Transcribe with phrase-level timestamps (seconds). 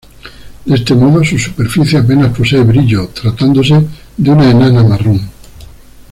[0.65, 3.85] De este modo, su superficie apenas posee brillo, tratándose
[4.17, 5.29] de una enana marrón.